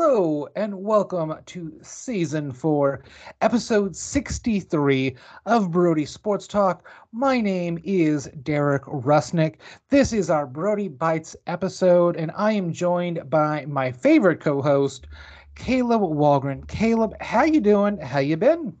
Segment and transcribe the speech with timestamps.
[0.00, 3.02] Hello and welcome to season four,
[3.40, 6.88] episode 63 of Brodie Sports Talk.
[7.10, 9.56] My name is Derek Rusinek.
[9.88, 15.08] This is our Brodie Bites episode, and I am joined by my favorite co-host,
[15.56, 16.68] Caleb Walgren.
[16.68, 17.98] Caleb, how you doing?
[17.98, 18.76] How you been?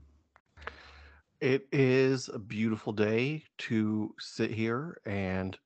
[1.40, 5.58] It is a beautiful day to sit here and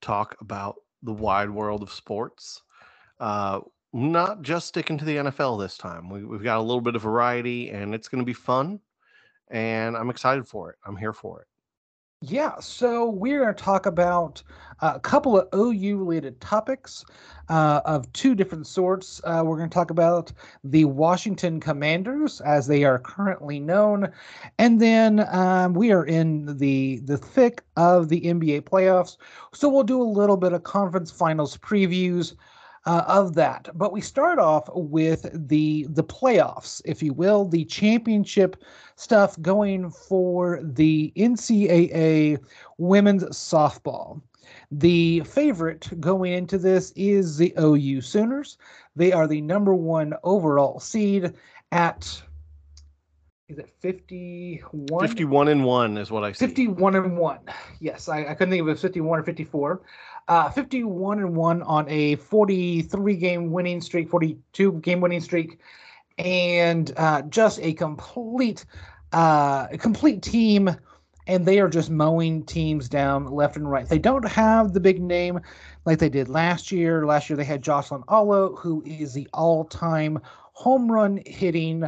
[0.00, 2.62] talk about the wide world of sports.
[3.18, 3.58] Uh,
[3.92, 6.08] not just sticking to the NFL this time.
[6.08, 8.80] We, we've got a little bit of variety, and it's going to be fun.
[9.50, 10.76] And I'm excited for it.
[10.86, 11.46] I'm here for it.
[12.22, 14.42] Yeah, so we're going to talk about
[14.80, 17.02] a couple of OU related topics
[17.48, 19.22] uh, of two different sorts.
[19.24, 20.30] Uh, we're going to talk about
[20.62, 24.12] the Washington Commanders, as they are currently known,
[24.58, 29.16] and then um, we are in the the thick of the NBA playoffs.
[29.54, 32.34] So we'll do a little bit of conference finals previews
[32.86, 33.68] uh, of that.
[33.74, 38.62] But we start off with the the playoffs, if you will, the championship
[38.96, 42.38] stuff going for the NCAA
[42.78, 44.20] women's softball.
[44.70, 48.58] The favorite going into this is the OU Sooners.
[48.96, 51.34] They are the number one overall seed
[51.72, 52.22] at
[53.48, 57.38] is it 51 51 and 1 is what i see 51 and 1
[57.80, 59.82] yes I, I couldn't think if it was 51 or 54
[60.30, 65.58] uh, 51 and 1 on a 43 game winning streak, 42 game winning streak,
[66.18, 68.64] and uh, just a complete,
[69.12, 70.70] uh, complete team.
[71.26, 73.88] And they are just mowing teams down left and right.
[73.88, 75.40] They don't have the big name
[75.84, 77.04] like they did last year.
[77.06, 80.20] Last year they had Jocelyn Alo, who is the all time
[80.52, 81.84] home run hitting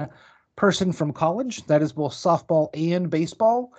[0.57, 1.65] person from college.
[1.67, 3.73] That is both softball and baseball.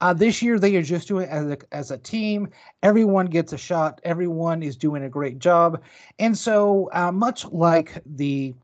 [0.00, 2.48] Uh, this year, they are just doing as a, as a team.
[2.82, 4.00] Everyone gets a shot.
[4.04, 5.82] Everyone is doing a great job.
[6.18, 8.54] And so, uh, much like the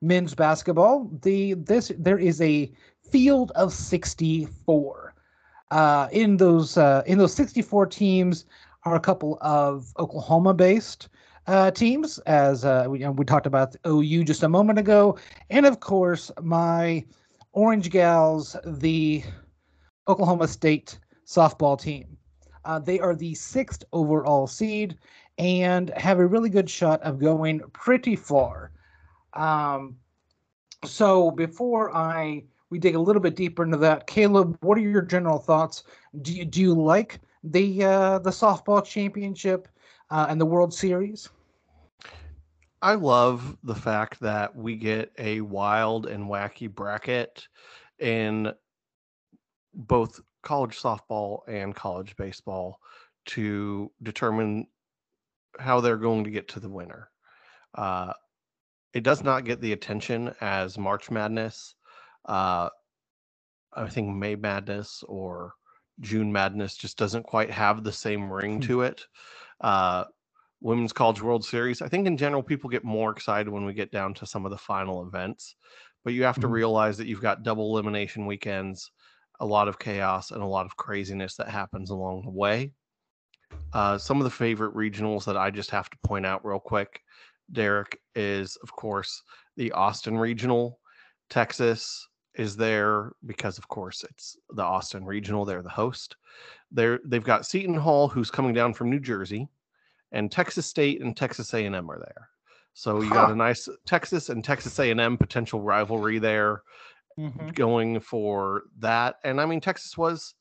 [0.00, 2.70] men's basketball, the this there is a
[3.10, 5.14] field of 64.
[5.70, 8.46] Uh, in those uh, in those 64 teams
[8.84, 11.08] are a couple of Oklahoma-based
[11.46, 15.18] uh, teams, as uh, we, you know, we talked about OU just a moment ago,
[15.50, 17.04] and of course my
[17.52, 19.24] Orange Gals, the
[20.08, 22.16] Oklahoma State softball team.
[22.64, 24.96] Uh, they are the sixth overall seed
[25.38, 28.72] and have a really good shot of going pretty far.
[29.34, 29.96] Um,
[30.84, 35.02] so before I we dig a little bit deeper into that, Caleb, what are your
[35.02, 35.84] general thoughts?
[36.22, 39.68] Do you do you like the uh, the softball championship
[40.10, 41.28] uh, and the World Series?
[42.80, 47.48] I love the fact that we get a wild and wacky bracket
[47.98, 48.52] in
[49.74, 52.78] both college softball and college baseball
[53.26, 54.66] to determine
[55.58, 57.10] how they're going to get to the winner.
[57.74, 58.12] Uh,
[58.94, 61.74] it does not get the attention as March Madness.
[62.24, 62.68] Uh,
[63.74, 65.52] I think May Madness or
[66.00, 68.60] June Madness just doesn't quite have the same ring hmm.
[68.60, 69.04] to it.
[69.60, 70.04] Uh,
[70.60, 73.92] Women's College World Series, I think in general, people get more excited when we get
[73.92, 75.54] down to some of the final events.
[76.04, 76.52] But you have to mm-hmm.
[76.52, 78.90] realize that you've got double elimination weekends
[79.40, 82.72] a lot of chaos and a lot of craziness that happens along the way.
[83.72, 87.00] Uh, some of the favorite regionals that I just have to point out real quick,
[87.52, 89.22] Derek, is of course
[89.56, 90.80] the Austin Regional.
[91.30, 95.44] Texas is there because, of course, it's the Austin Regional.
[95.44, 96.16] They're the host.
[96.70, 99.48] They're they've got Seton Hall, who's coming down from New Jersey,
[100.12, 102.28] and Texas State and Texas A&M are there.
[102.74, 103.14] So you huh.
[103.14, 106.62] got a nice Texas and Texas A&M potential rivalry there
[107.18, 107.48] mm-hmm.
[107.48, 109.16] going for that.
[109.24, 110.34] And I mean, Texas was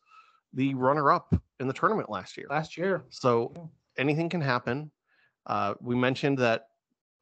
[0.54, 2.48] the runner up in the tournament last year.
[2.50, 3.04] Last year.
[3.10, 3.64] So yeah.
[3.98, 4.92] anything can happen.
[5.46, 6.68] Uh, we mentioned that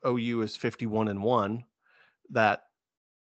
[0.05, 1.63] OU is 51 and 1.
[2.31, 2.63] That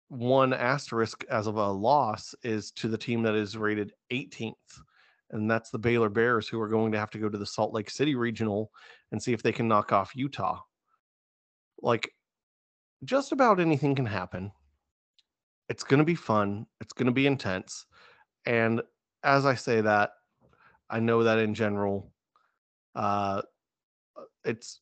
[0.09, 4.53] one asterisk as of a loss is to the team that is rated 18th.
[5.31, 7.73] And that's the Baylor Bears, who are going to have to go to the Salt
[7.73, 8.71] Lake City regional
[9.11, 10.59] and see if they can knock off Utah.
[11.81, 12.11] Like,
[13.05, 14.51] just about anything can happen.
[15.71, 16.65] It's going to be fun.
[16.81, 17.85] It's going to be intense.
[18.45, 18.81] And
[19.23, 20.09] as I say that,
[20.89, 22.11] I know that in general,
[22.93, 23.41] uh,
[24.43, 24.79] it's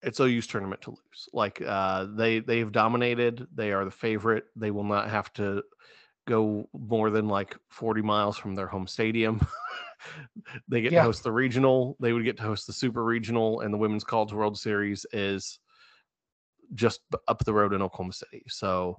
[0.00, 1.28] it's OU's tournament to lose.
[1.34, 3.46] Like uh, they they've dominated.
[3.54, 4.44] They are the favorite.
[4.56, 5.64] They will not have to
[6.26, 9.46] go more than like 40 miles from their home stadium.
[10.66, 11.00] they get yeah.
[11.00, 11.94] to host the regional.
[12.00, 15.58] They would get to host the super regional, and the Women's College World Series is
[16.72, 18.44] just up the road in Oklahoma City.
[18.48, 18.96] So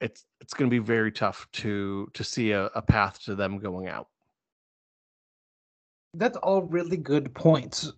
[0.00, 3.58] it's it's going to be very tough to to see a, a path to them
[3.58, 4.08] going out.
[6.14, 7.92] That's all really good points.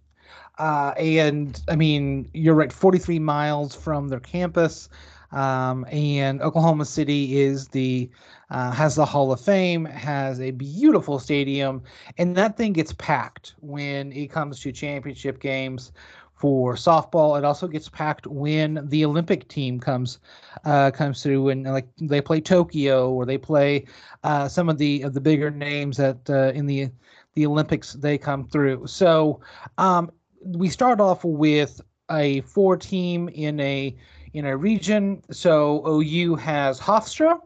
[0.59, 4.89] Uh, and I mean, you're right, 43 miles from their campus.
[5.31, 8.11] Um, and Oklahoma City is the
[8.51, 11.83] uh, has the Hall of Fame, has a beautiful stadium,
[12.17, 15.93] and that thing gets packed when it comes to championship games
[16.39, 17.37] for softball.
[17.37, 20.21] It also gets packed when the Olympic team comes
[20.65, 23.87] uh, comes through and like they play Tokyo or they play
[24.23, 26.91] uh, some of the of the bigger names that uh, in the
[27.35, 28.87] the Olympics they come through.
[28.87, 29.41] So
[29.79, 30.11] um,
[30.43, 31.81] we start off with
[32.11, 33.97] a four team in a
[34.33, 35.23] in a region.
[35.31, 37.41] So OU has Hofstra,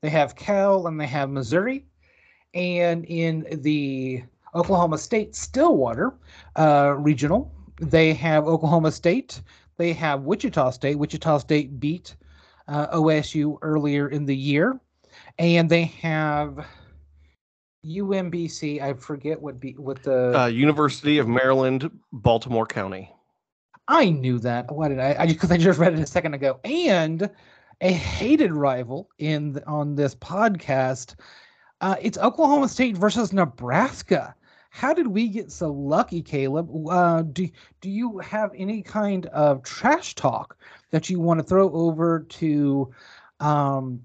[0.00, 1.84] they have Cal, and they have Missouri.
[2.54, 4.22] And in the
[4.54, 6.14] Oklahoma State Stillwater
[6.56, 9.42] uh, regional, they have Oklahoma State.
[9.76, 10.98] They have Wichita State.
[10.98, 12.16] Wichita State beat
[12.66, 14.80] uh, OSU earlier in the year,
[15.38, 16.66] and they have
[17.86, 18.82] UMBC.
[18.82, 23.12] I forget what be what the uh, University of Maryland, Baltimore County.
[23.86, 24.70] I knew that.
[24.70, 25.16] Why did I?
[25.18, 26.60] I because I just read it a second ago.
[26.64, 27.30] And
[27.80, 31.14] a hated rival in the, on this podcast.
[31.80, 34.34] Uh, it's Oklahoma State versus Nebraska.
[34.70, 36.70] How did we get so lucky, Caleb?
[36.88, 37.48] Uh, do
[37.80, 40.56] do you have any kind of trash talk
[40.90, 42.90] that you want to throw over to
[43.40, 44.00] um,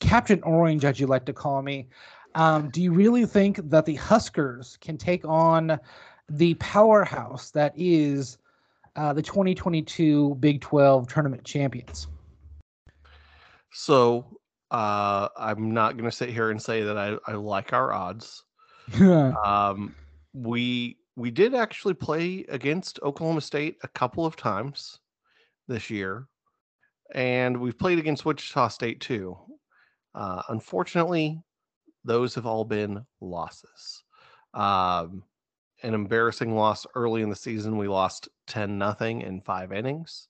[0.00, 1.88] Captain Orange, as you like to call me?
[2.34, 5.78] Um, do you really think that the Huskers can take on
[6.28, 8.38] the powerhouse that is
[8.96, 12.06] uh, the 2022 Big 12 tournament champions?
[13.72, 14.26] So
[14.70, 18.44] uh, I'm not going to sit here and say that I, I like our odds.
[19.00, 19.94] um,
[20.32, 24.98] we we did actually play against Oklahoma State a couple of times
[25.68, 26.26] this year,
[27.14, 29.36] and we've played against Wichita State too.
[30.14, 31.40] Uh, unfortunately,
[32.04, 34.04] those have all been losses.
[34.54, 35.24] Um,
[35.82, 37.76] an embarrassing loss early in the season.
[37.76, 40.28] We lost 10 nothing in five innings.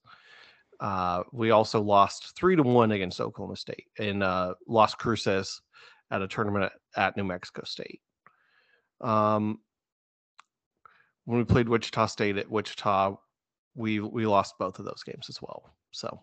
[0.81, 5.61] Uh, we also lost three to one against Oklahoma State in uh, Las Cruces
[6.11, 6.65] at a tournament
[6.97, 8.01] at, at New Mexico State.
[9.01, 9.61] Um,
[11.25, 13.17] when we played Wichita State at Wichita,
[13.75, 15.75] we we lost both of those games as well.
[15.93, 16.23] So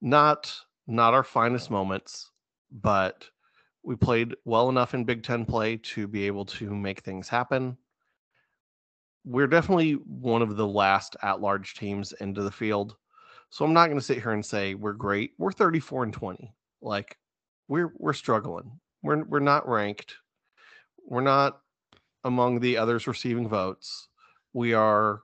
[0.00, 0.54] not
[0.86, 2.30] not our finest moments,
[2.70, 3.24] but
[3.82, 7.76] we played well enough in Big Ten play to be able to make things happen.
[9.24, 12.96] We're definitely one of the last at large teams into the field.
[13.50, 15.32] So I'm not going to sit here and say we're great.
[15.38, 16.52] We're 34 and 20.
[16.82, 17.16] Like
[17.68, 18.80] we're we're struggling.
[19.02, 20.16] We're we're not ranked.
[21.06, 21.60] We're not
[22.24, 24.08] among the others receiving votes.
[24.54, 25.20] We are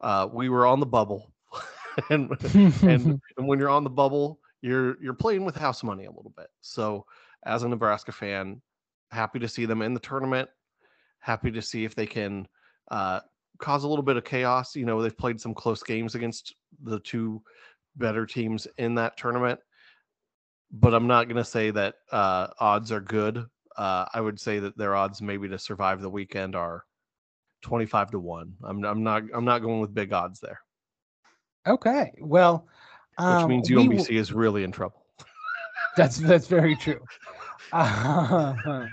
[0.00, 1.32] uh, we were on the bubble.
[2.10, 2.30] and,
[2.82, 6.32] and and when you're on the bubble, you're you're playing with house money a little
[6.36, 6.48] bit.
[6.60, 7.04] So
[7.44, 8.62] as a Nebraska fan,
[9.10, 10.48] happy to see them in the tournament.
[11.20, 12.46] Happy to see if they can
[12.90, 13.20] uh,
[13.58, 14.76] cause a little bit of chaos.
[14.76, 17.42] You know, they've played some close games against the two
[17.96, 19.58] better teams in that tournament,
[20.70, 23.44] but I'm not going to say that uh, odds are good.
[23.76, 26.84] Uh, I would say that their odds maybe to survive the weekend are
[27.62, 28.54] 25 to 1.
[28.64, 30.60] I'm I'm not I'm not going with big odds there.
[31.66, 32.12] Okay.
[32.20, 32.66] Well,
[33.18, 35.04] um, which means UMBC is really in trouble.
[35.96, 37.00] That's that's very true.
[37.72, 38.54] Uh,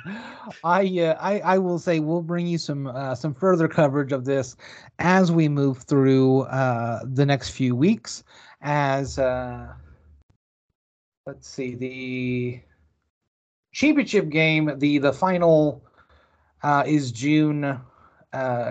[0.64, 4.26] I, uh, I I will say we'll bring you some uh, some further coverage of
[4.26, 4.56] this
[4.98, 8.24] as we move through uh, the next few weeks.
[8.62, 9.68] As uh,
[11.28, 12.60] let's see the
[13.72, 15.84] championship game, the the final
[16.64, 17.80] uh, is June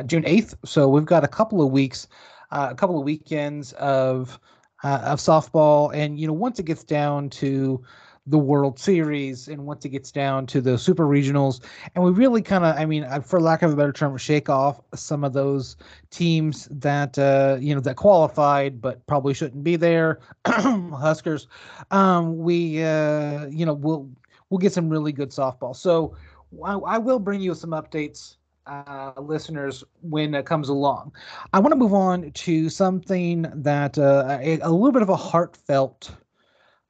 [0.05, 0.55] June eighth.
[0.65, 2.09] So we've got a couple of weeks,
[2.51, 4.39] a couple of weekends of
[4.83, 7.83] of softball, and you know once it gets down to
[8.27, 11.63] the World Series and once it gets down to the super regionals.
[11.95, 14.49] And we really kind of, I mean, uh, for lack of a better term, shake
[14.49, 15.77] off some of those
[16.11, 20.21] teams that, uh, you know, that qualified but probably shouldn't be there.
[20.47, 21.49] Huskers.
[21.91, 24.09] Um, we, uh, you know, we'll,
[24.49, 25.77] we'll get some really good softball.
[25.77, 26.17] So
[26.65, 31.13] I, I will bring you some updates uh, listeners when it comes along.
[31.53, 35.17] I want to move on to something that uh, a, a, little bit of a
[35.17, 36.11] heartfelt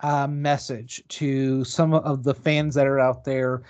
[0.00, 3.62] uh, message to some of the fans that are out there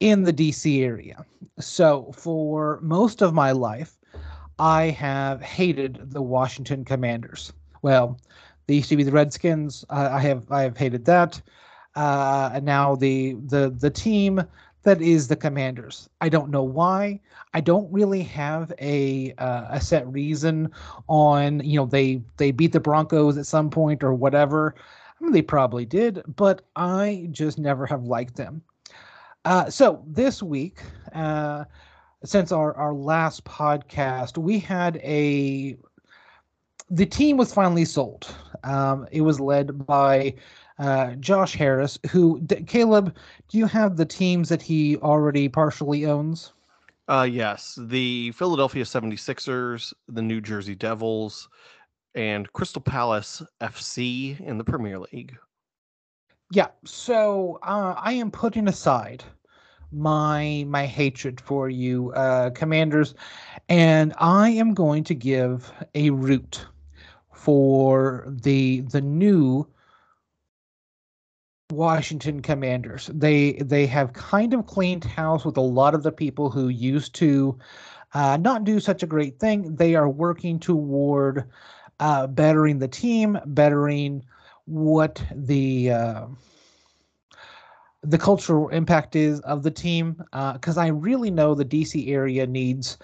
[0.00, 1.24] in the DC area.
[1.60, 3.96] So, for most of my life,
[4.58, 7.52] I have hated the Washington Commanders.
[7.82, 8.18] Well,
[8.66, 9.84] they used to be the Redskins.
[9.90, 11.40] I have I have hated that.
[11.94, 14.42] Uh, and now the the the team
[14.82, 16.08] that is the Commanders.
[16.20, 17.20] I don't know why.
[17.54, 20.70] I don't really have a uh, a set reason
[21.08, 24.74] on you know they they beat the Broncos at some point or whatever.
[25.20, 28.62] I mean, they probably did, but I just never have liked them.
[29.44, 30.80] Uh, so this week,
[31.14, 31.64] uh,
[32.24, 35.76] since our, our last podcast, we had a
[36.90, 38.34] the team was finally sold.
[38.64, 40.34] Um, it was led by
[40.78, 43.14] uh, Josh Harris, who D- Caleb,
[43.48, 46.52] do you have the teams that he already partially owns?
[47.08, 51.48] Uh, yes, the Philadelphia 76ers, the New Jersey Devils,
[52.14, 55.36] and Crystal Palace FC in the Premier League.
[56.50, 59.24] Yeah, so uh, I am putting aside
[59.90, 63.14] my my hatred for you, uh, Commanders,
[63.68, 66.66] and I am going to give a route
[67.32, 69.66] for the the new
[71.72, 73.10] Washington Commanders.
[73.12, 77.14] They they have kind of cleaned house with a lot of the people who used
[77.16, 77.58] to
[78.14, 79.74] uh, not do such a great thing.
[79.76, 81.44] They are working toward
[82.00, 84.24] uh, bettering the team, bettering
[84.66, 86.26] what the uh,
[88.02, 90.22] the cultural impact is of the team.
[90.32, 92.98] Because uh, I really know the DC area needs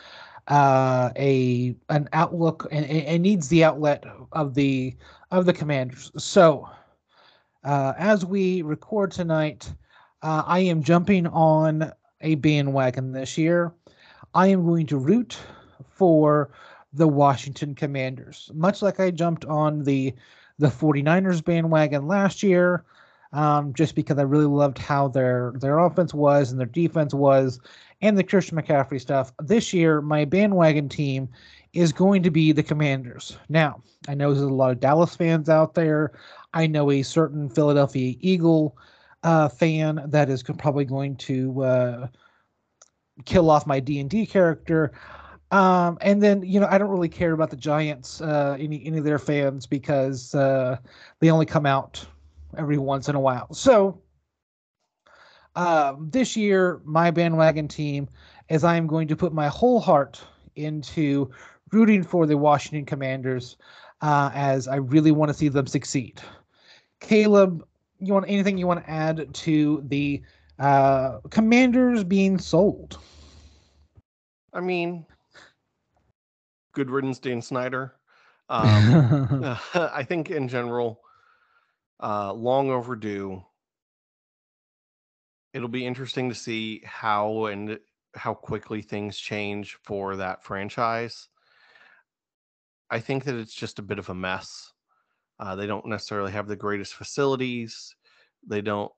[0.49, 4.97] uh, a an outlook and, and needs the outlet of the
[5.31, 6.11] of the Commanders.
[6.17, 6.69] So
[7.65, 9.73] uh, as we record tonight,
[10.23, 13.73] uh, I am jumping on a bandwagon this year.
[14.35, 15.38] I am going to root
[15.88, 16.50] for
[16.93, 20.15] the Washington Commanders, much like I jumped on the
[20.59, 22.85] the 49ers bandwagon last year,
[23.33, 27.61] um, just because I really loved how their their offense was and their defense was,
[28.00, 29.33] and the Christian McCaffrey stuff.
[29.41, 31.29] This year, my bandwagon team
[31.75, 33.37] is going to be the Commanders.
[33.49, 36.12] Now, I know there's a lot of Dallas fans out there.
[36.55, 38.76] I know a certain Philadelphia Eagle
[39.23, 42.09] uh, fan that is probably going to uh,
[43.25, 44.93] kill off my D and D character.
[45.50, 48.99] Um, and then you know I don't really care about the Giants, uh, any any
[48.99, 50.76] of their fans because uh,
[51.21, 52.05] they only come out
[52.57, 53.52] every once in a while.
[53.55, 54.00] So
[55.57, 58.09] uh, this year, my bandwagon team,
[58.49, 60.23] as I am going to put my whole heart
[60.57, 61.31] into
[61.73, 63.57] rooting for the Washington Commanders,
[64.00, 66.21] uh, as I really want to see them succeed.
[67.00, 67.67] Caleb,
[67.99, 70.23] you want anything you want to add to the
[70.59, 72.99] uh, Commanders being sold?
[74.52, 75.07] I mean,
[76.73, 77.95] good riddance, Dan Snyder.
[78.50, 79.35] Um,
[79.75, 81.02] I think in general,
[82.02, 83.45] uh, long overdue.
[85.52, 87.78] It'll be interesting to see how and
[88.14, 91.28] how quickly things change for that franchise.
[92.90, 94.73] I think that it's just a bit of a mess.
[95.40, 97.95] Uh, they don't necessarily have the greatest facilities.
[98.47, 98.90] They don't,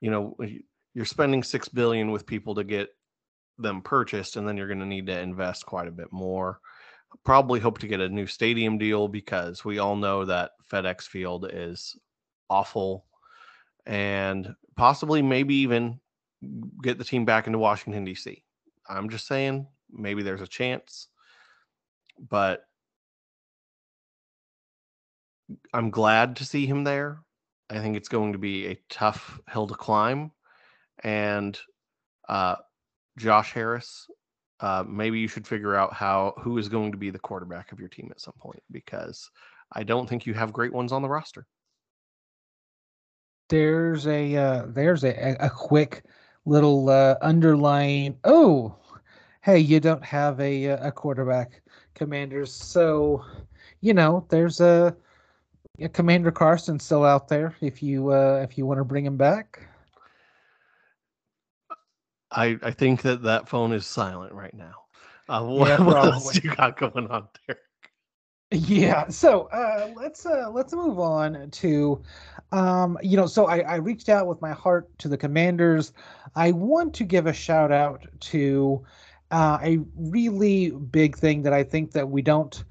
[0.00, 0.36] you know,
[0.94, 2.88] you're spending six billion with people to get
[3.58, 6.60] them purchased, and then you're going to need to invest quite a bit more.
[7.24, 11.48] Probably hope to get a new stadium deal because we all know that FedEx Field
[11.52, 11.96] is
[12.50, 13.04] awful,
[13.86, 16.00] and possibly maybe even
[16.82, 18.42] get the team back into Washington D.C.
[18.88, 21.08] I'm just saying, maybe there's a chance,
[22.28, 22.64] but
[25.72, 27.20] I'm glad to see him there.
[27.70, 30.30] I think it's going to be a tough hill to climb.
[31.02, 31.58] And
[32.28, 32.56] uh,
[33.18, 34.08] Josh Harris,
[34.60, 37.80] uh, maybe you should figure out how who is going to be the quarterback of
[37.80, 39.30] your team at some point because
[39.72, 41.46] I don't think you have great ones on the roster.
[43.48, 46.04] There's a uh, there's a, a quick
[46.44, 48.16] little uh, underlying.
[48.24, 48.76] Oh,
[49.42, 51.62] hey, you don't have a a quarterback,
[51.94, 52.52] Commanders.
[52.52, 53.24] So,
[53.80, 54.96] you know, there's a
[55.78, 57.54] yeah, Commander Carson's still out there.
[57.60, 59.66] If you uh, if you want to bring him back,
[62.30, 64.74] I I think that that phone is silent right now.
[65.28, 67.58] Uh, what, yeah, what else you got going on there?
[68.50, 72.02] Yeah, so uh, let's uh, let's move on to,
[72.52, 75.94] um, you know, so I, I reached out with my heart to the commanders.
[76.36, 78.84] I want to give a shout out to
[79.30, 82.62] uh, a really big thing that I think that we don't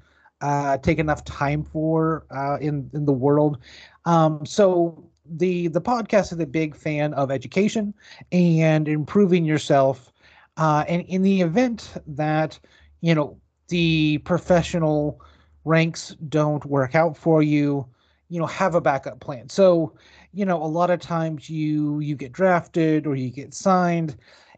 [0.42, 3.58] uh, take enough time for uh, in in the world.
[4.04, 7.94] Um, so the the podcast is a big fan of education
[8.32, 10.12] and improving yourself.
[10.56, 12.58] Uh, and in the event that
[13.00, 15.20] you know the professional
[15.64, 17.86] ranks don't work out for you,
[18.28, 19.48] you know have a backup plan.
[19.48, 19.94] So
[20.32, 24.16] you know a lot of times you you get drafted or you get signed,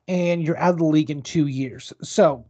[0.09, 1.93] and you're out of the league in two years.
[2.03, 2.45] So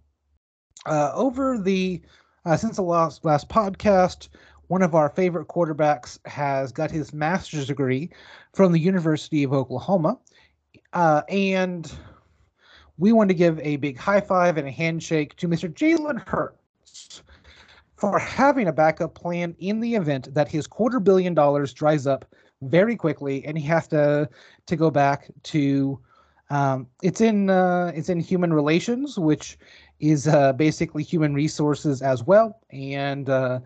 [0.87, 2.01] uh, over the
[2.45, 4.29] uh, since the last last podcast,
[4.69, 8.11] one of our favorite quarterbacks has got his master's degree
[8.53, 10.19] from the University of Oklahoma,
[10.93, 11.93] uh, and
[12.99, 15.73] we want to give a big high five and a handshake to Mr.
[15.73, 17.23] Jalen Hurts
[17.97, 22.25] for having a backup plan in the event that his quarter billion dollars dries up
[22.63, 24.29] very quickly and he has to
[24.67, 25.99] to go back to
[26.51, 29.59] um, it's in uh, it's in human relations, which
[30.01, 32.61] is uh, basically human resources as well.
[32.71, 33.61] And uh,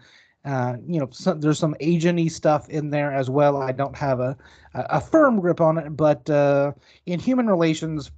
[0.44, 3.56] Uh, you know, some, there's some agenty stuff in there as well.
[3.60, 4.36] I don't have a
[4.74, 6.72] a firm grip on it, but uh,
[7.06, 8.10] in human relations,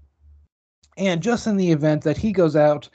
[0.96, 2.88] and just in the event that he goes out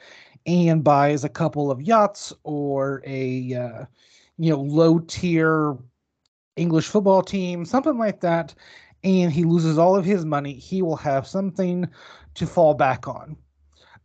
[0.46, 3.86] and buys a couple of yachts or a uh,
[4.38, 5.78] you know low tier
[6.56, 8.56] English football team, something like that,
[9.04, 11.88] and he loses all of his money, he will have something
[12.36, 13.36] to fall back on.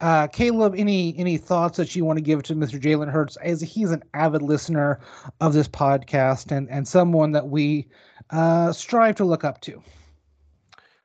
[0.01, 2.81] Uh, Caleb, any any thoughts that you want to give to Mr.
[2.81, 5.01] Jalen Hurts, as he's an avid listener
[5.41, 7.87] of this podcast and and someone that we
[8.31, 9.83] uh, strive to look up to.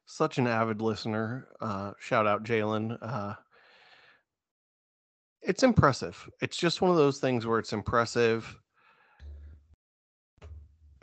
[0.05, 1.47] Such an avid listener.
[1.59, 2.97] Uh, shout out Jalen.
[3.01, 3.33] Uh,
[5.41, 6.29] it's impressive.
[6.41, 8.55] It's just one of those things where it's impressive.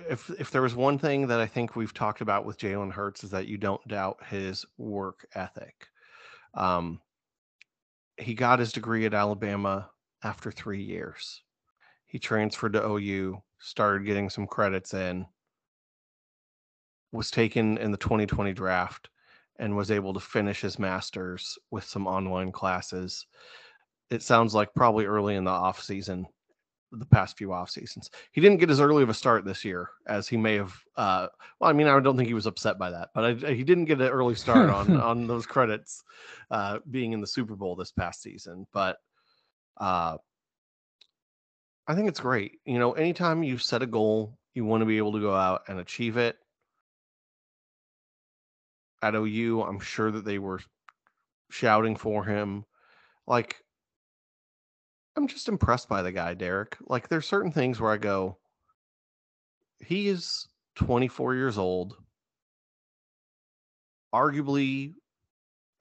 [0.09, 3.23] If if there was one thing that I think we've talked about with Jalen Hurts
[3.23, 5.89] is that you don't doubt his work ethic.
[6.55, 7.01] Um,
[8.19, 9.91] he got his degree at Alabama
[10.23, 11.43] after three years.
[12.07, 15.27] He transferred to OU, started getting some credits in,
[17.13, 19.09] was taken in the 2020 draft,
[19.59, 23.27] and was able to finish his master's with some online classes.
[24.11, 26.27] It sounds like probably early in the off season,
[26.93, 28.11] the past few off seasons.
[28.33, 30.75] He didn't get as early of a start this year as he may have.
[30.97, 33.65] Uh, well, I mean, I don't think he was upset by that, but I, he
[33.65, 36.05] didn't get an early start on on those credits
[36.51, 38.67] uh, being in the Super Bowl this past season.
[38.73, 38.99] But
[39.79, 40.19] uh,
[41.87, 42.59] I think it's great.
[42.65, 45.63] You know, anytime you set a goal, you want to be able to go out
[45.69, 46.37] and achieve it.
[49.01, 50.61] At OU, I'm sure that they were
[51.51, 52.65] shouting for him.
[53.27, 53.62] Like
[55.17, 56.77] I'm just impressed by the guy, Derek.
[56.87, 58.39] Like there's certain things where I go,
[59.85, 61.97] he is 24 years old,
[64.15, 64.95] arguably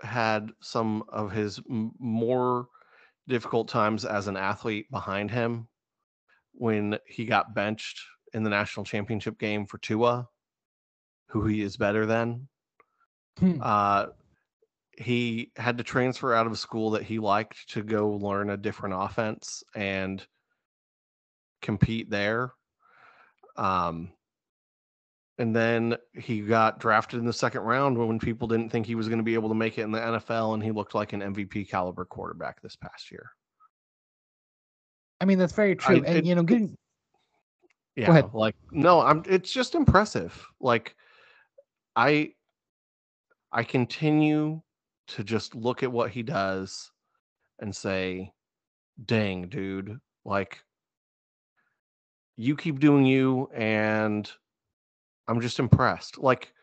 [0.01, 2.67] had some of his m- more
[3.27, 5.67] difficult times as an athlete behind him
[6.53, 8.01] when he got benched
[8.33, 10.27] in the national championship game for Tua,
[11.27, 12.47] who he is better than.
[13.39, 13.59] Hmm.
[13.61, 14.07] Uh,
[15.01, 18.57] he had to transfer out of a school that he liked to go learn a
[18.57, 20.25] different offense and
[21.61, 22.53] compete there.
[23.57, 24.11] Um,
[25.37, 29.07] and then he got drafted in the second round when people didn't think he was
[29.07, 31.21] going to be able to make it in the NFL, and he looked like an
[31.21, 33.31] MVP caliber quarterback this past year.
[35.19, 35.95] I mean, that's very true.
[35.95, 36.77] I, and it, you know, getting
[37.95, 39.23] yeah, like no, I'm.
[39.27, 40.47] It's just impressive.
[40.59, 40.95] Like
[41.95, 42.31] I,
[43.51, 44.61] I continue
[45.15, 46.91] to just look at what he does
[47.59, 48.31] and say,
[49.05, 50.63] dang, dude, like
[52.37, 54.31] you keep doing you and
[55.27, 56.17] I'm just impressed.
[56.17, 56.53] Like,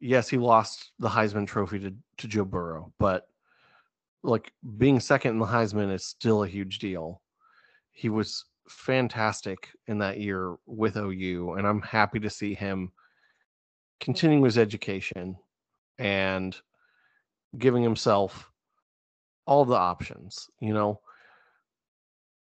[0.00, 3.26] yes, he lost the Heisman trophy to, to Joe Burrow, but
[4.22, 7.22] like being second in the Heisman is still a huge deal.
[7.92, 12.92] He was fantastic in that year with OU, and I'm happy to see him
[14.00, 15.36] continuing his education
[15.98, 16.56] and
[17.58, 18.50] giving himself
[19.46, 20.48] all the options.
[20.60, 21.00] You know,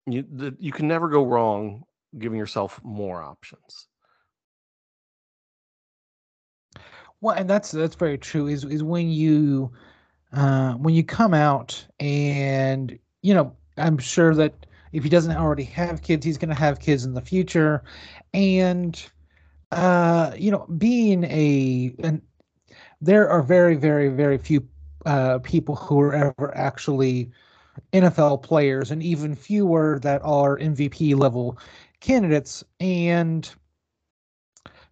[0.06, 1.84] you the, you can never go wrong
[2.18, 3.88] giving yourself more options.
[7.20, 8.48] Well, and that's that's very true.
[8.48, 9.72] Is is when you
[10.32, 15.64] uh, when you come out and you know I'm sure that if he doesn't already
[15.64, 17.84] have kids, he's going to have kids in the future,
[18.34, 19.02] and
[19.70, 22.20] uh, you know being a and
[23.00, 24.66] there are very very very few
[25.06, 27.30] uh, people who are ever actually
[27.92, 31.58] NFL players, and even fewer that are MVP level
[32.00, 32.62] candidates.
[32.80, 33.48] And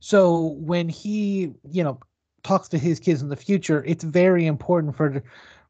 [0.01, 2.01] so when he, you know,
[2.43, 5.23] talks to his kids in the future, it's very important for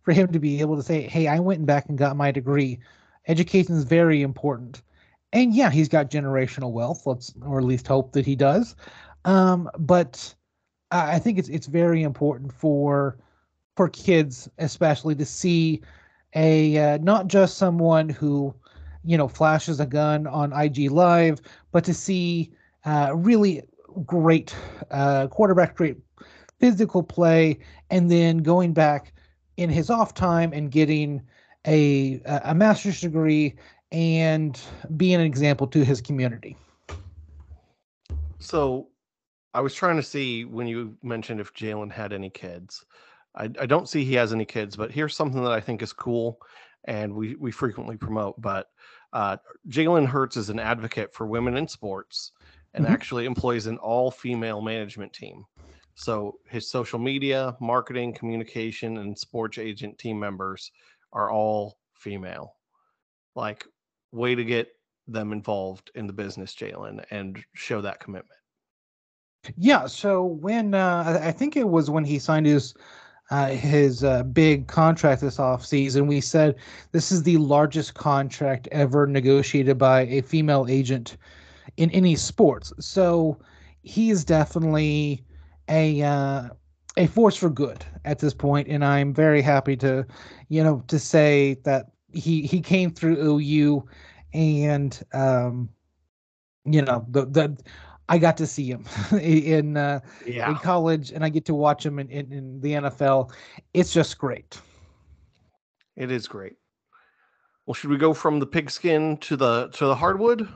[0.03, 2.79] for him to be able to say, "Hey, I went back and got my degree.
[3.29, 4.83] Education is very important."
[5.33, 7.07] And yeah, he's got generational wealth.
[7.07, 8.75] Let's, or at least hope that he does.
[9.25, 10.35] Um, but
[10.91, 13.19] I think it's it's very important for
[13.81, 15.81] for kids, especially to see
[16.35, 18.55] a uh, not just someone who
[19.05, 21.41] you know flashes a gun on IG Live,
[21.73, 22.53] but to see
[22.85, 23.63] uh, really
[24.05, 24.55] great
[24.91, 25.97] uh, quarterback, great
[26.59, 29.15] physical play, and then going back
[29.57, 31.23] in his off time and getting
[31.67, 33.55] a a master's degree
[33.93, 34.61] and
[34.99, 36.55] being an example to his community.
[38.41, 38.89] So,
[39.55, 42.85] I was trying to see when you mentioned if Jalen had any kids.
[43.35, 45.93] I, I don't see he has any kids, but here's something that I think is
[45.93, 46.41] cool,
[46.85, 48.41] and we we frequently promote.
[48.41, 48.69] But
[49.13, 49.37] uh,
[49.69, 52.33] Jalen Hurts is an advocate for women in sports,
[52.75, 52.95] and mm-hmm.
[52.95, 55.45] actually employs an all female management team.
[55.95, 60.73] So his social media, marketing, communication, and sports agent team members
[61.13, 62.55] are all female.
[63.35, 63.67] Like,
[64.13, 64.69] way to get
[65.07, 68.39] them involved in the business, Jalen, and show that commitment.
[69.57, 69.87] Yeah.
[69.87, 72.75] So when uh, I think it was when he signed his
[73.31, 76.57] uh, his uh, big contract this offseason, we said
[76.93, 81.17] this is the largest contract ever negotiated by a female agent
[81.77, 82.73] in any sports.
[82.81, 83.39] So
[83.83, 85.25] he is definitely
[85.69, 86.49] a uh,
[86.97, 90.05] a force for good at this point, and I'm very happy to,
[90.49, 93.87] you know, to say that he he came through OU,
[94.35, 95.69] and um,
[96.65, 97.57] you know the the
[98.11, 98.85] I got to see him
[99.21, 100.51] in uh, yeah.
[100.51, 103.31] in college, and I get to watch him in, in, in the NFL.
[103.73, 104.61] It's just great.
[105.97, 106.57] It is great.
[107.67, 110.49] Well, should we go from the pigskin to the to the hardwood?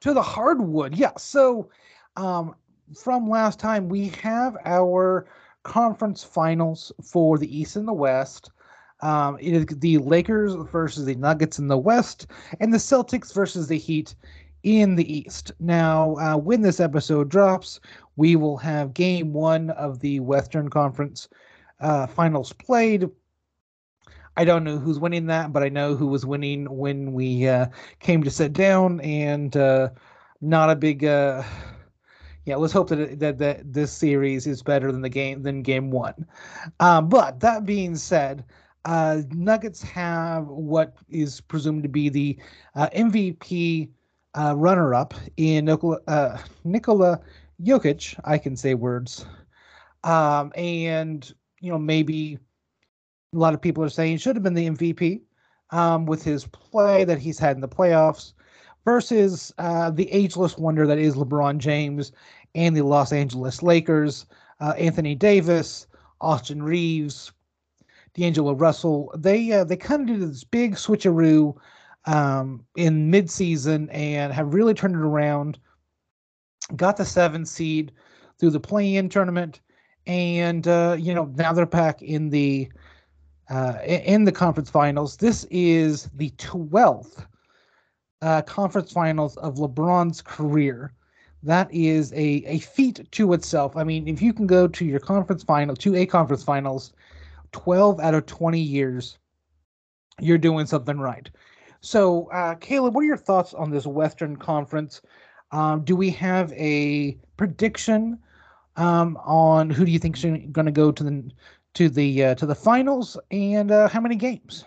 [0.00, 1.12] To the hardwood, yeah.
[1.16, 1.70] So,
[2.16, 2.56] um,
[3.00, 5.28] from last time, we have our
[5.62, 8.50] conference finals for the East and the West.
[9.02, 12.26] Um, it is the Lakers versus the Nuggets in the West,
[12.58, 14.16] and the Celtics versus the Heat
[14.68, 15.50] in the East.
[15.60, 17.80] Now, uh, when this episode drops,
[18.16, 21.28] we will have Game One of the Western Conference
[21.80, 23.08] uh, Finals played.
[24.36, 27.66] I don't know who's winning that, but I know who was winning when we uh,
[28.00, 29.88] came to sit down, and uh,
[30.42, 31.42] not a big uh,
[32.44, 35.90] yeah, let's hope that, that that this series is better than the game than game
[35.90, 36.26] one.
[36.78, 38.44] Um, but that being said,
[38.84, 42.38] uh, Nuggets have what is presumed to be the
[42.76, 43.88] MVP
[44.38, 47.20] uh, runner-up in Nikola, uh, Nikola
[47.62, 48.18] Jokic.
[48.24, 49.26] I can say words,
[50.04, 52.38] um, and you know maybe
[53.34, 55.22] a lot of people are saying should have been the MVP
[55.70, 58.32] um, with his play that he's had in the playoffs
[58.84, 62.12] versus uh, the ageless wonder that is LeBron James
[62.54, 64.26] and the Los Angeles Lakers.
[64.60, 65.86] Uh, Anthony Davis,
[66.20, 67.32] Austin Reaves,
[68.14, 69.12] D'Angelo Russell.
[69.16, 71.56] They uh, they kind of did this big switcheroo
[72.08, 75.58] um, in midseason and have really turned it around.
[76.74, 77.92] Got the seven seed
[78.38, 79.60] through the play-in tournament,
[80.06, 82.68] and uh, you know now they're back in the
[83.50, 85.16] uh, in the conference finals.
[85.18, 87.26] This is the twelfth
[88.22, 90.92] uh, conference finals of LeBron's career
[91.42, 93.76] that is a, a feat to itself.
[93.76, 96.92] I mean, if you can go to your conference final, to a conference finals,
[97.52, 99.18] 12 out of 20 years,
[100.20, 101.30] you're doing something right.
[101.80, 105.00] So, uh, Caleb, what are your thoughts on this Western Conference?
[105.52, 108.18] Um, do we have a prediction
[108.76, 111.30] um, on who do you think is going to go to the
[111.74, 114.64] to the uh, to the finals and uh, how many games?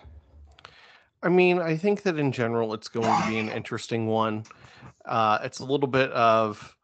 [1.22, 4.44] I mean, I think that in general, it's going to be an interesting one.
[5.04, 6.74] Uh, it's a little bit of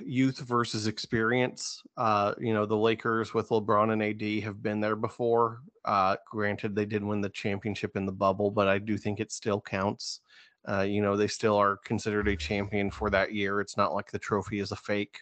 [0.00, 1.82] youth versus experience.
[1.96, 5.62] Uh, you know, the Lakers with LeBron and AD have been there before.
[5.84, 9.32] Uh, granted, they did win the championship in the bubble, but I do think it
[9.32, 10.20] still counts.
[10.68, 13.60] Uh, you know, they still are considered a champion for that year.
[13.60, 15.18] It's not like the trophy is a fake.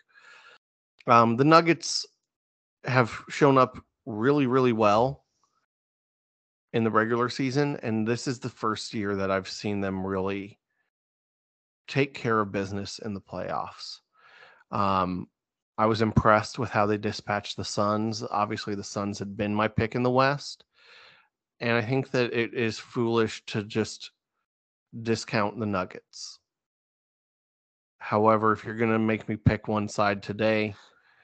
[1.06, 2.04] Um, the Nuggets
[2.84, 5.24] have shown up really, really well
[6.72, 10.58] in the regular season, and this is the first year that I've seen them really
[11.88, 13.98] take care of business in the playoffs.
[14.70, 15.26] Um,
[15.80, 18.22] I was impressed with how they dispatched the Suns.
[18.30, 20.64] Obviously, the Suns had been my pick in the West.
[21.58, 24.10] And I think that it is foolish to just
[25.02, 26.38] discount the Nuggets.
[27.96, 30.74] However, if you're going to make me pick one side today,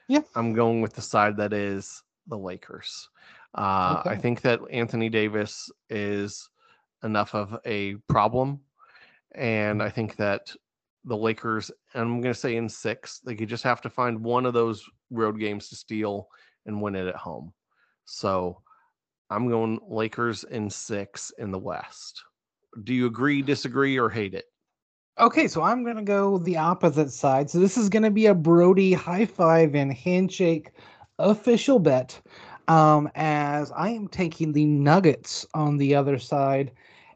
[0.08, 3.10] yeah, I'm going with the side that is the Lakers.
[3.54, 4.08] Uh, okay.
[4.08, 6.48] I think that Anthony Davis is
[7.02, 8.60] enough of a problem
[9.36, 10.50] and I think that
[11.06, 14.22] the Lakers, and I'm going to say in six, they could just have to find
[14.22, 16.28] one of those road games to steal
[16.66, 17.52] and win it at home.
[18.04, 18.60] So
[19.30, 22.22] I'm going Lakers in six in the West.
[22.84, 24.46] Do you agree, disagree, or hate it?
[25.18, 27.48] Okay, so I'm going to go the opposite side.
[27.48, 30.72] So this is going to be a Brodie high five and handshake
[31.18, 32.20] official bet
[32.68, 36.72] um, as I am taking the Nuggets on the other side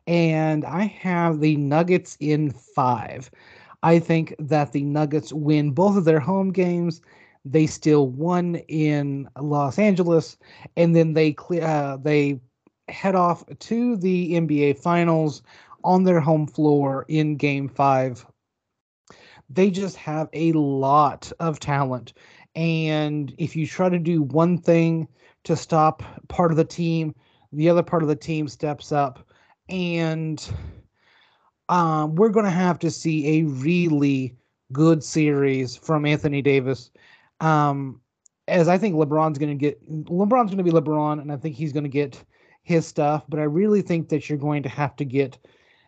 [0.07, 3.31] and I have the Nuggets in five.
[3.83, 7.01] I think that the Nuggets win both of their home games.
[7.45, 10.37] They still won in Los Angeles,
[10.77, 12.41] and then they uh, they
[12.89, 15.43] head off to the NBA Finals
[15.83, 18.27] on their home floor in Game Five.
[19.49, 22.13] They just have a lot of talent,
[22.55, 25.09] and if you try to do one thing
[25.45, 27.15] to stop part of the team,
[27.53, 29.27] the other part of the team steps up
[29.71, 30.53] and
[31.71, 34.37] um, we're going to have to see a really
[34.73, 36.91] good series from Anthony Davis.
[37.41, 38.01] Um,
[38.49, 41.55] as I think LeBron's going to get LeBron's going to be LeBron, and I think
[41.55, 42.23] he's going to get
[42.65, 43.25] his stuff.
[43.29, 45.39] But I really think that you're going to have to get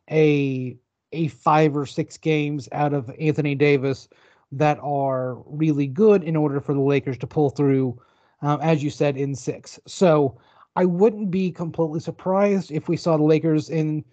[0.09, 0.79] a
[1.11, 4.09] a five or six games out of Anthony Davis
[4.53, 8.01] that are really good in order for the Lakers to pull through,
[8.41, 9.81] um, as you said, in six.
[9.87, 10.39] So
[10.77, 14.05] I wouldn't be completely surprised if we saw the Lakers in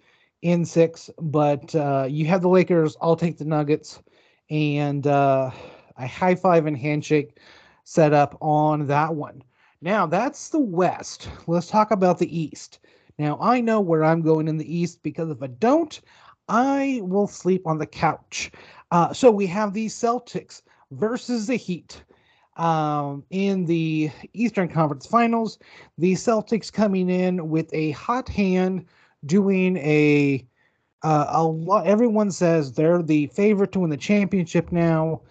[0.42, 2.96] in six, but uh, you have the Lakers.
[3.00, 4.00] I'll take the Nuggets,
[4.48, 5.50] and uh,
[5.96, 7.38] a high five and handshake
[7.84, 9.42] set up on that one.
[9.82, 11.28] Now that's the West.
[11.46, 12.80] Let's talk about the East.
[13.18, 16.00] Now I know where I'm going in the East because if I don't,
[16.48, 18.50] I will sleep on the couch.
[18.90, 22.02] Uh, so we have the Celtics versus the Heat.
[22.56, 25.58] Um, in the Eastern Conference Finals,
[25.96, 28.84] the Celtics coming in with a hot hand,
[29.26, 30.46] doing a
[31.02, 31.86] uh, a lot.
[31.86, 35.22] Everyone says they're the favorite to win the championship now.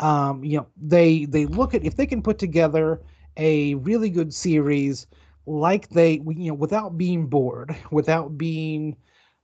[0.00, 3.00] Um, you know, they they look at if they can put together
[3.36, 5.06] a really good series,
[5.46, 8.96] like they you know without being bored, without being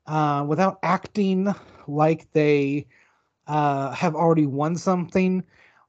[0.06, 1.54] uh, without acting
[1.86, 2.86] like they
[3.46, 5.42] uh, have already won something,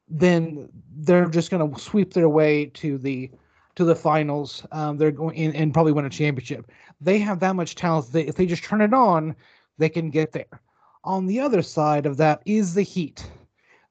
[0.10, 3.32] then they're just going to sweep their way to the
[3.76, 4.66] to the finals.
[4.72, 6.72] Um, they're going in, and probably win a championship.
[7.02, 9.36] They have that much talent that if they just turn it on,
[9.78, 10.62] they can get there.
[11.04, 13.30] On the other side of that is the Heat.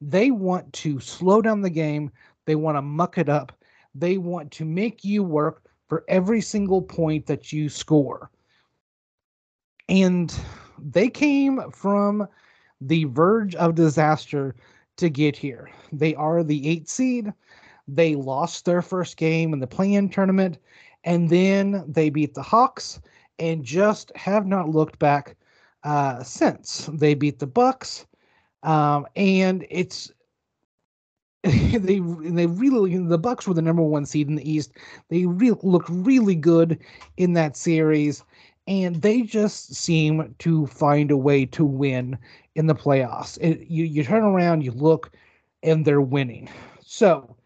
[0.01, 2.11] They want to slow down the game.
[2.47, 3.53] They want to muck it up.
[3.95, 8.31] They want to make you work for every single point that you score.
[9.89, 10.35] And
[10.79, 12.27] they came from
[12.81, 14.57] the verge of disaster
[14.97, 15.71] to get here.
[15.93, 17.33] They are the eight seed.
[17.87, 20.59] They lost their first game in the play-in tournament,
[21.05, 23.01] and then they beat the Hawks
[23.39, 25.37] and just have not looked back
[25.85, 26.89] uh, since.
[26.93, 28.07] They beat the Bucks,
[28.63, 30.11] um, and it's
[31.43, 34.73] they they really the Bucks were the number one seed in the East.
[35.11, 36.79] They really looked really good
[37.19, 38.25] in that series,
[38.67, 42.19] and they just seem to find a way to win
[42.55, 43.39] in the playoffs.
[43.43, 45.13] It, you you turn around, you look,
[45.63, 46.49] and they're winning.
[46.81, 47.37] So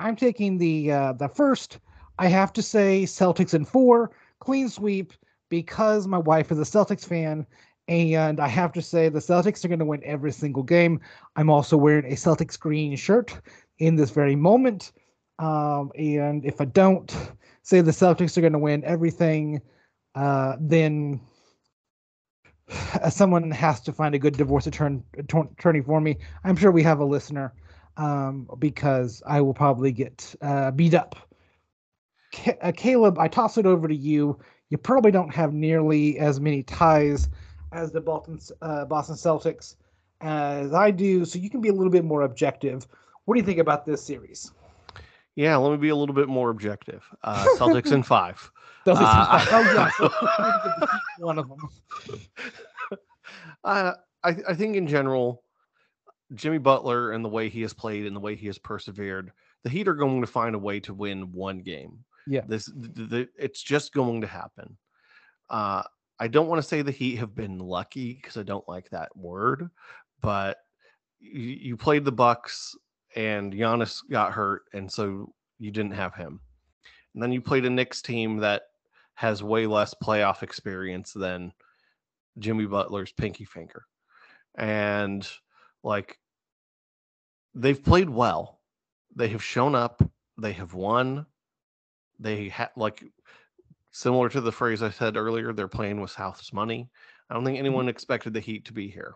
[0.00, 1.78] I'm taking the uh, the first.
[2.18, 5.12] I have to say Celtics in four, clean sweep
[5.48, 7.46] because my wife is a Celtics fan,
[7.88, 11.00] and I have to say the Celtics are going to win every single game.
[11.36, 13.38] I'm also wearing a Celtics green shirt
[13.78, 14.92] in this very moment,
[15.38, 17.14] um, and if I don't
[17.62, 19.60] say the Celtics are going to win everything,
[20.14, 21.20] uh, then
[23.10, 25.02] someone has to find a good divorce attorney,
[25.84, 26.16] for me.
[26.44, 27.52] I'm sure we have a listener
[27.96, 31.25] um, because I will probably get uh, beat up.
[32.62, 34.38] Uh, Caleb, I toss it over to you.
[34.70, 37.28] You probably don't have nearly as many ties
[37.72, 39.76] as the Boston, uh, Boston Celtics
[40.20, 42.86] as I do, so you can be a little bit more objective.
[43.24, 44.52] What do you think about this series?
[45.34, 47.04] Yeah, let me be a little bit more objective.
[47.22, 48.50] Uh, Celtics in five.
[48.86, 49.92] Celtics uh, in five.
[50.00, 50.86] Oh yeah,
[51.18, 51.68] one of them.
[53.64, 55.42] Uh, I I think in general,
[56.34, 59.32] Jimmy Butler and the way he has played and the way he has persevered,
[59.64, 62.04] the Heat are going to find a way to win one game.
[62.26, 64.76] Yeah, this the, the, it's just going to happen.
[65.48, 65.82] Uh,
[66.18, 69.14] I don't want to say the Heat have been lucky because I don't like that
[69.16, 69.68] word,
[70.22, 70.58] but
[71.20, 72.74] you, you played the Bucks
[73.14, 76.40] and Giannis got hurt, and so you didn't have him.
[77.14, 78.62] And then you played a Knicks team that
[79.14, 81.52] has way less playoff experience than
[82.38, 83.84] Jimmy Butler's pinky finger.
[84.58, 85.26] And
[85.82, 86.18] like
[87.54, 88.60] they've played well.
[89.14, 90.02] They have shown up,
[90.36, 91.24] they have won.
[92.18, 93.04] They had like
[93.92, 96.88] similar to the phrase I said earlier, they're playing with South's money.
[97.30, 97.66] I don't think mm-hmm.
[97.66, 99.14] anyone expected the Heat to be here.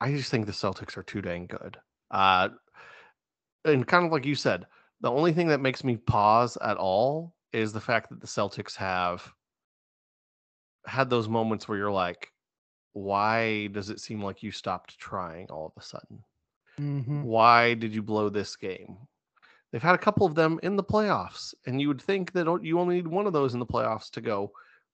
[0.00, 1.76] I just think the Celtics are too dang good.
[2.10, 2.50] Uh,
[3.64, 4.66] and kind of like you said,
[5.00, 8.76] the only thing that makes me pause at all is the fact that the Celtics
[8.76, 9.32] have
[10.86, 12.32] had those moments where you're like,
[12.92, 16.22] why does it seem like you stopped trying all of a sudden?
[16.80, 17.22] Mm-hmm.
[17.22, 18.96] Why did you blow this game?
[19.70, 22.80] They've had a couple of them in the playoffs, and you would think that you
[22.80, 24.52] only need one of those in the playoffs to go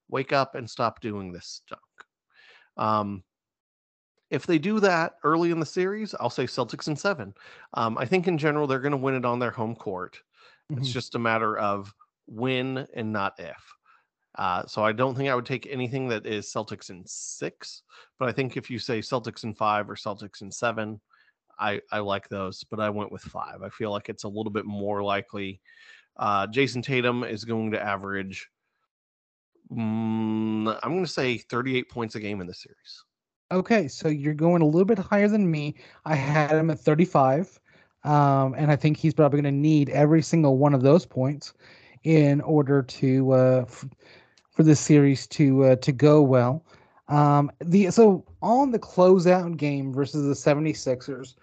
[0.08, 1.80] wake up and stop doing this junk.
[2.76, 3.22] Um,
[4.30, 7.34] if they do that early in the series, I'll say Celtics in seven.
[7.74, 10.18] Um, I think in general they're going to win it on their home court.
[10.70, 10.80] Mm-hmm.
[10.80, 11.94] It's just a matter of
[12.26, 13.74] when and not if.
[14.36, 17.82] Uh, so I don't think I would take anything that is Celtics in six,
[18.18, 21.00] but I think if you say Celtics in five or Celtics in seven,
[21.58, 22.64] I I like those.
[22.64, 23.62] But I went with five.
[23.62, 25.60] I feel like it's a little bit more likely.
[26.16, 28.48] Uh, Jayson Tatum is going to average.
[29.72, 33.04] Mm, I'm going to say 38 points a game in the series.
[33.50, 35.74] Okay, so you're going a little bit higher than me.
[36.04, 37.60] I had him at 35,
[38.04, 41.54] um, and I think he's probably going to need every single one of those points
[42.04, 43.86] in order to uh, f-
[44.50, 46.64] for this series to uh, to go well.
[47.08, 51.34] Um, the so on the closeout game versus the 76ers.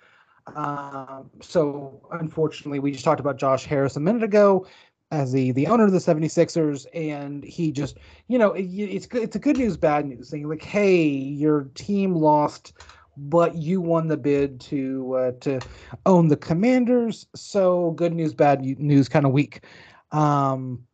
[0.56, 4.66] Um, so unfortunately, we just talked about Josh Harris a minute ago
[5.12, 9.36] as the the owner of the 76ers and he just you know it, it's it's
[9.36, 10.30] a good news bad news.
[10.30, 12.74] Thing like hey your team lost
[13.18, 15.60] but you won the bid to uh, to
[16.06, 17.28] own the commanders.
[17.36, 19.66] So good news bad news kind of week
[20.12, 20.86] um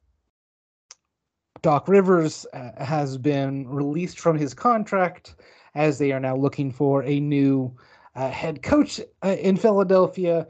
[1.62, 5.36] Doc Rivers uh, has been released from his contract
[5.76, 7.76] as they are now looking for a new
[8.18, 10.48] uh, head coach uh, in Philadelphia.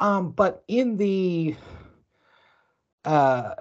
[0.00, 1.56] Um, but in the
[3.04, 3.54] uh,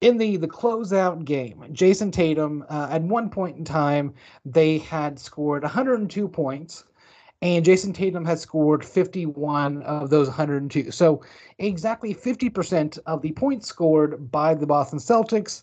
[0.00, 5.18] in the the closeout game, Jayson Tatum uh, at one point in time they had
[5.18, 6.84] scored 102 points,
[7.40, 10.90] and Jayson Tatum had scored 51 of those 102.
[10.90, 11.22] So
[11.58, 15.62] exactly 50% of the points scored by the Boston Celtics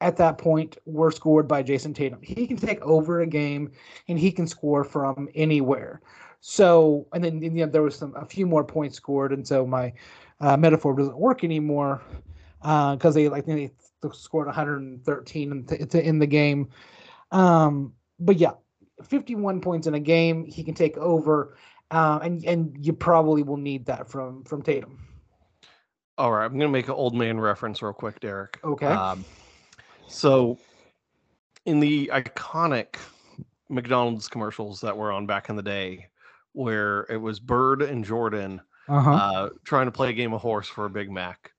[0.00, 2.20] at that point were scored by Jayson Tatum.
[2.22, 3.70] He can take over a game
[4.08, 6.00] and he can score from anywhere.
[6.40, 9.66] So, and then you know, there was some a few more points scored, and so
[9.66, 9.92] my
[10.40, 12.02] uh, metaphor doesn't work anymore
[12.60, 13.70] because uh, they like they
[14.12, 16.68] scored 113 in, the, in the game.
[17.30, 18.52] Um, but yeah,
[19.04, 21.56] 51 points in a game, he can take over,
[21.90, 24.98] uh, and and you probably will need that from from Tatum.
[26.16, 28.58] All right, I'm gonna make an old man reference real quick, Derek.
[28.64, 28.86] Okay.
[28.86, 29.24] Um,
[30.06, 30.58] so,
[31.66, 32.96] in the iconic
[33.68, 36.09] McDonald's commercials that were on back in the day,
[36.52, 39.10] where it was Bird and Jordan uh-huh.
[39.10, 41.52] uh, trying to play a game of horse for a Big Mac.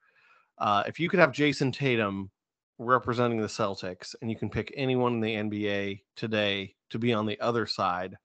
[0.58, 2.30] Uh, if you could have Jayson Tatum
[2.78, 7.26] representing the Celtics, and you can pick anyone in the NBA today to be on
[7.26, 8.18] the other side,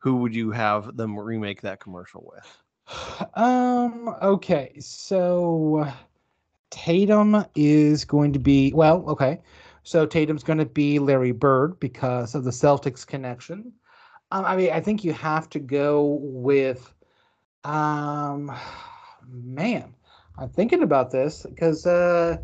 [0.00, 2.56] who would you have them remake that commercial with?
[3.34, 4.14] Um.
[4.22, 4.72] Okay.
[4.80, 5.86] So
[6.70, 9.04] Tatum is going to be well.
[9.08, 9.40] Okay.
[9.82, 13.72] So Tatum's going to be Larry Bird because of the Celtics connection.
[14.30, 16.92] Um, I mean, I think you have to go with,
[17.64, 18.52] um,
[19.28, 19.94] man,
[20.36, 22.38] I'm thinking about this because, uh,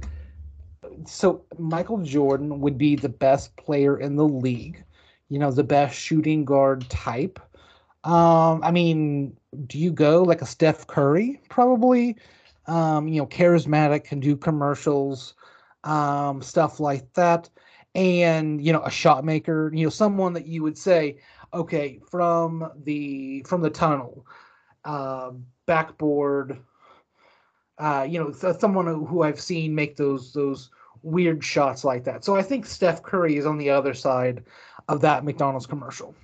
[1.07, 4.85] so Michael Jordan would be the best player in the league,
[5.29, 7.40] you know, the best shooting guard type.
[8.05, 11.40] Um, I mean, do you go like a Steph Curry?
[11.49, 12.16] Probably.
[12.66, 15.35] Um, you know, charismatic, can do commercials
[15.85, 17.49] um, stuff like that.
[17.94, 21.18] And you know, a shot maker, you know, someone that you would say,
[21.55, 24.27] okay, from the from the tunnel,
[24.85, 25.31] uh,
[25.67, 26.59] backboard,
[27.79, 30.71] uh, you know, someone who I've seen make those those
[31.03, 32.25] weird shots like that.
[32.25, 34.43] So I think Steph Curry is on the other side
[34.88, 36.14] of that McDonald's commercial.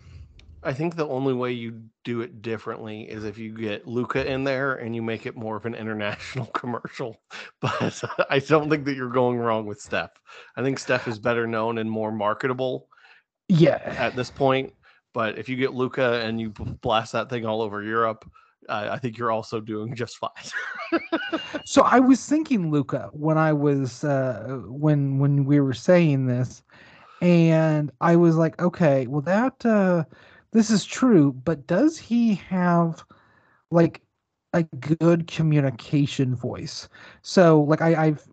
[0.63, 4.45] I think the only way you do it differently is if you get Luka in
[4.45, 7.17] there and you make it more of an international commercial.
[7.61, 10.11] But I don't think that you're going wrong with Steph.
[10.57, 12.89] I think Steph is better known and more marketable.
[13.49, 13.81] Yeah.
[13.99, 14.73] At this point,
[15.13, 18.31] but if you get Luka and you blast that thing all over Europe,
[18.69, 21.01] uh, I think you're also doing just fine.
[21.65, 26.63] so I was thinking Luka when I was uh, when when we were saying this,
[27.21, 29.65] and I was like, okay, well that.
[29.65, 30.05] Uh,
[30.53, 33.05] this is true, but does he have
[33.71, 34.03] like
[34.53, 36.89] a good communication voice?
[37.23, 38.29] So, like, I, I've,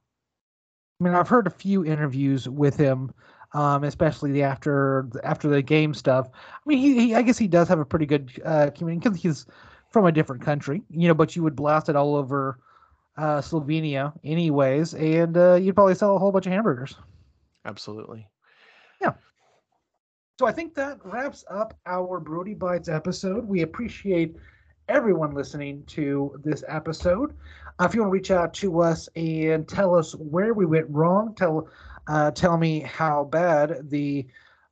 [1.00, 3.14] I mean, I've heard a few interviews with him,
[3.58, 6.30] um, especially the after after the game stuff.
[6.32, 9.20] I mean, he, he I guess he does have a pretty good uh, communication because
[9.20, 9.46] he's
[9.90, 11.16] from a different country, you know.
[11.16, 12.60] But you would blast it all over
[13.18, 16.96] uh, Slovenia, anyways, and uh, you'd probably sell a whole bunch of hamburgers.
[17.66, 18.28] Absolutely.
[19.02, 19.14] Yeah.
[20.40, 23.48] So I think that wraps up our Brodie Bites episode.
[23.48, 24.36] We appreciate
[24.88, 27.34] everyone listening to this episode.
[27.80, 30.86] Uh, if you want to reach out to us and tell us where we went
[30.90, 31.68] wrong, tell
[32.08, 34.28] uh, tell me how bad the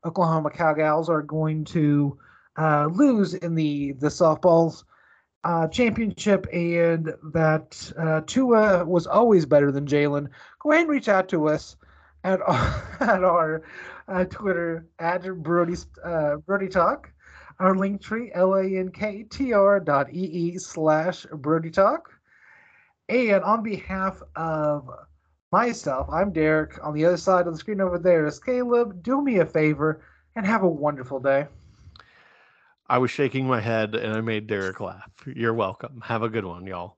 [0.05, 2.17] Oklahoma Cowgirls are going to
[2.57, 4.83] uh, lose in the the softballs
[5.43, 10.27] uh, championship, and that uh, Tua was always better than Jalen.
[10.59, 11.75] Go ahead and reach out to us
[12.23, 13.63] at our, at our
[14.07, 17.11] uh, Twitter at Brodie uh, Brodie Talk.
[17.59, 22.11] Our link tree l a n k t r dot e e slash Brodie Talk.
[23.07, 24.89] And on behalf of
[25.55, 26.77] myself, I'm Derek.
[26.85, 29.01] On the other side of the screen over there is Caleb.
[29.01, 30.01] Do me a favor
[30.35, 31.47] and have a wonderful day.
[32.89, 35.09] I was shaking my head and I made Derek laugh.
[35.25, 36.01] You're welcome.
[36.03, 36.97] Have a good one, y'all.